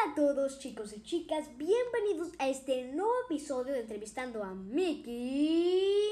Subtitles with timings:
[0.00, 6.10] Hola a todos chicos y chicas, bienvenidos a este nuevo episodio de Entrevistando a Mickey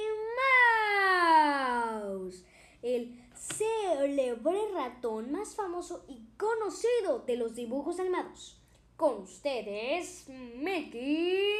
[1.92, 2.44] Mouse,
[2.83, 8.61] el célebre ratón más famoso y conocido de los dibujos animados.
[8.96, 11.55] Con ustedes, Mickey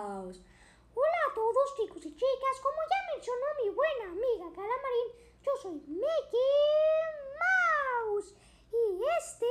[0.00, 0.40] Mouse.
[0.94, 5.12] Hola a todos chicos y chicas, como ya mencionó mi buena amiga Calamarín,
[5.44, 6.40] yo soy Mickey
[7.38, 8.34] Mouse
[8.72, 9.46] y este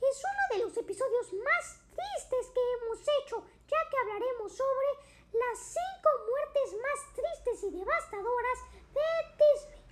[0.00, 4.88] es uno de los episodios más tristes que hemos hecho, ya que hablaremos sobre
[5.32, 8.58] las cinco muertes más tristes y devastadoras
[8.94, 9.82] de Disney.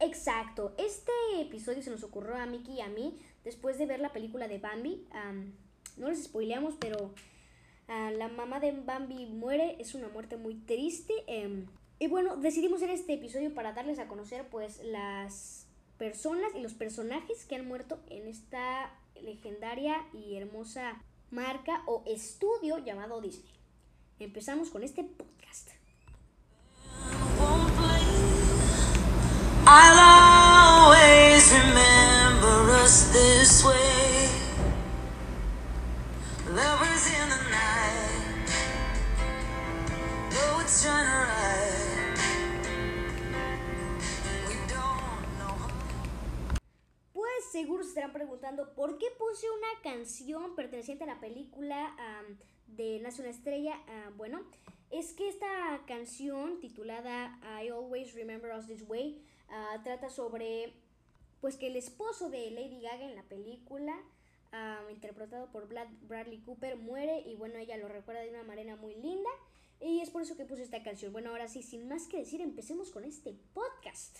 [0.00, 1.12] Exacto, este
[1.66, 4.58] episodio se nos ocurrió a Mickey y a mí después de ver la película de
[4.58, 5.04] Bambi.
[5.96, 7.12] no les spoileamos, pero
[7.88, 11.12] ah, la mamá de Bambi muere, es una muerte muy triste.
[11.26, 11.66] Em,
[11.98, 15.66] y bueno, decidimos hacer este episodio para darles a conocer pues las
[15.98, 21.02] personas y los personajes que han muerto en esta legendaria y hermosa
[21.32, 23.54] marca o estudio llamado Disney.
[24.20, 25.75] Empezamos con este podcast.
[47.56, 51.96] Seguro se estarán preguntando por qué puse una canción perteneciente a la película
[52.66, 53.80] de Nace una estrella.
[53.88, 54.42] Ah, bueno,
[54.90, 60.74] es que esta canción titulada I Always Remember Us This Way ah, trata sobre
[61.40, 63.96] pues que el esposo de Lady Gaga en la película
[64.90, 69.28] interpretado por Bradley Cooper muere y bueno ella lo recuerda de una manera muy linda
[69.80, 71.12] y es por eso que puse esta canción.
[71.12, 74.18] Bueno, ahora sí, sin más que decir, empecemos con este podcast.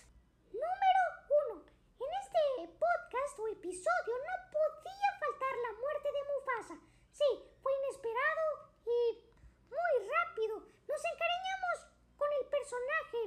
[3.37, 6.77] este episodio no podía faltar la muerte de Mufasa.
[7.11, 8.47] Sí, fue inesperado
[8.87, 9.01] y
[9.67, 10.63] muy rápido.
[10.87, 11.77] Nos encariñamos
[12.17, 13.23] con el personaje,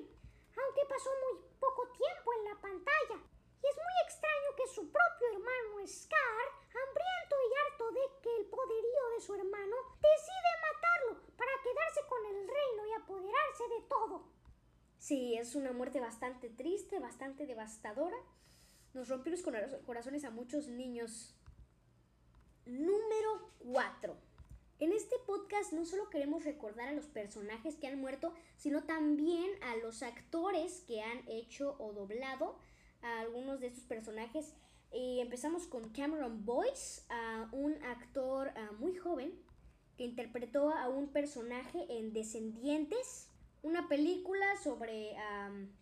[0.56, 3.18] aunque pasó muy poco tiempo en la pantalla.
[3.62, 8.46] Y es muy extraño que su propio hermano Scar, hambriento y harto de que el
[8.48, 14.40] poderío de su hermano, decide matarlo para quedarse con el reino y apoderarse de todo.
[15.10, 18.16] Sí, es una muerte bastante triste, bastante devastadora
[18.94, 19.42] nos rompió los
[19.88, 21.36] corazones a muchos niños.
[22.68, 24.16] Número 4.
[24.78, 29.50] En este podcast no solo queremos recordar a los personajes que han muerto, sino también
[29.64, 32.60] a los actores que han hecho o doblado
[33.02, 34.54] a algunos de estos personajes.
[34.94, 37.02] Y empezamos con Cameron Boyce,
[37.52, 39.34] un actor muy joven
[39.98, 43.29] que interpretó a un personaje en Descendientes
[43.62, 45.16] una película sobre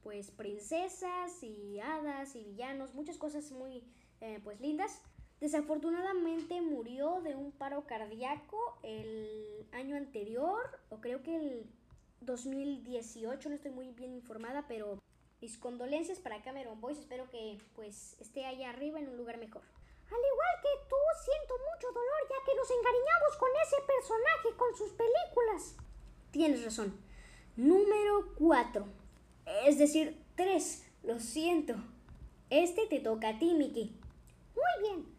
[0.04, 3.84] pues princesas y hadas y villanos, muchas cosas muy
[4.22, 5.02] eh, pues lindas.
[5.40, 11.66] Desafortunadamente murió de un paro cardíaco el año anterior, o creo que el
[12.22, 14.98] 2018, no estoy muy bien informada, pero
[15.40, 19.62] mis condolencias para Cameron Boyce, espero que pues esté allá arriba en un lugar mejor.
[19.62, 24.76] Al igual que tú, siento mucho dolor ya que nos encariñamos con ese personaje, con
[24.76, 25.76] sus películas.
[26.32, 27.07] Tienes razón.
[27.58, 28.86] Número 4.
[29.66, 30.86] Es decir, 3.
[31.02, 31.74] Lo siento.
[32.52, 34.00] Este te toca a ti, Mickey.
[34.54, 35.18] Muy bien.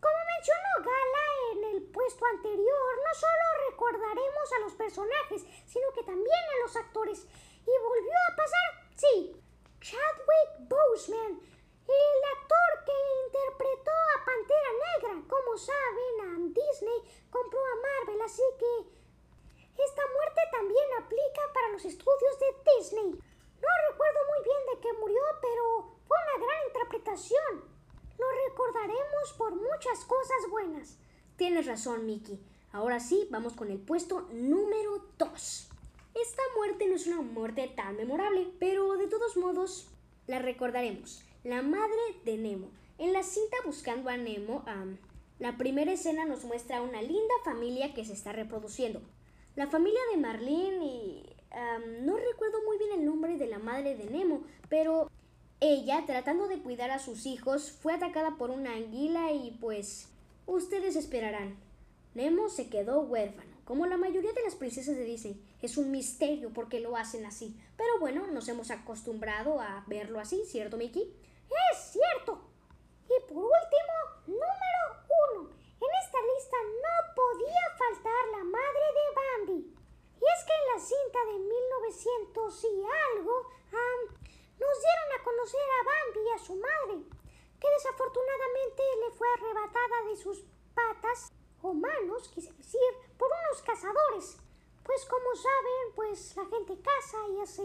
[0.00, 6.02] como mencionó Gala en el puesto anterior, no solo recordaremos a los personajes, sino que
[6.02, 7.22] también a los actores.
[7.22, 9.40] Y volvió a pasar, sí,
[9.80, 11.38] Chadwick Boseman,
[11.86, 12.96] el actor que
[13.26, 15.28] interpretó a Pantera Negra.
[15.28, 16.98] Como saben, Disney
[17.30, 18.96] compró a Marvel, así que
[19.82, 23.04] esta muerte también aplica para los estudios de Disney.
[23.04, 27.64] No recuerdo muy bien de qué murió, pero fue una gran interpretación.
[28.18, 30.96] Lo recordaremos por muchas cosas buenas.
[31.36, 32.40] Tienes razón, Mickey.
[32.72, 35.68] Ahora sí, vamos con el puesto número 2.
[36.14, 39.88] Esta muerte no es una muerte tan memorable, pero de todos modos
[40.26, 41.22] la recordaremos.
[41.44, 42.70] La madre de Nemo.
[42.96, 44.64] En la cinta Buscando a Nemo,
[45.38, 49.02] la primera escena nos muestra una linda familia que se está reproduciendo.
[49.56, 51.35] La familia de Marlene y...
[52.02, 55.10] no recuerdo muy bien el nombre de la madre de Nemo, pero
[55.60, 60.08] ella, tratando de cuidar a sus hijos, fue atacada por una anguila y pues...
[60.46, 61.56] Ustedes esperarán.
[62.14, 63.56] Nemo se quedó huérfano.
[63.64, 67.26] Como la mayoría de las princesas de Disney, es un misterio por qué lo hacen
[67.26, 67.58] así.
[67.76, 71.12] Pero bueno, nos hemos acostumbrado a verlo así, ¿cierto, Mickey?
[71.72, 72.44] Es cierto.
[73.06, 73.94] Y por último,
[74.26, 74.82] número
[75.32, 75.50] uno.
[75.50, 79.76] En esta lista no podía faltar la madre de Bambi.
[80.20, 82.82] Y es que en la cinta de 1900 y
[83.16, 83.34] algo,
[84.58, 87.04] nos dieron a conocer a Bambi y a su madre,
[87.60, 90.44] que desafortunadamente le fue arrebatada de sus
[90.74, 92.80] patas o manos, quise decir,
[93.16, 94.38] por unos cazadores.
[94.82, 97.62] Pues como saben, pues la gente caza y hace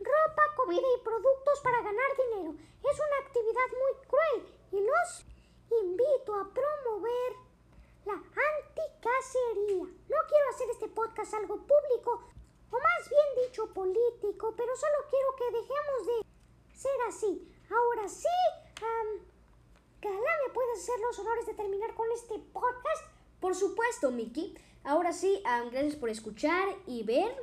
[0.00, 2.54] ropa, comida y productos para ganar dinero.
[2.84, 5.24] Es una actividad muy cruel y los
[5.82, 7.32] invito a promover
[8.04, 9.84] la anticacería.
[9.84, 12.22] No quiero hacer este podcast algo público,
[12.70, 17.54] o más bien dicho político, pero solo quiero que dejemos de ser así.
[17.70, 18.28] Ahora sí,
[18.80, 19.37] um,
[20.00, 23.04] Gala, ¿me puedes hacer los honores de terminar con este podcast?
[23.40, 24.54] Por supuesto, Miki.
[24.84, 25.42] Ahora sí,
[25.72, 27.34] gracias por escuchar y ver.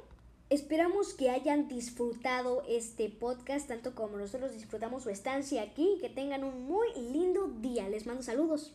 [0.50, 5.98] Esperamos que hayan disfrutado este podcast tanto como nosotros disfrutamos su estancia aquí.
[6.00, 7.90] Que tengan un muy lindo día.
[7.90, 8.74] Les mando saludos.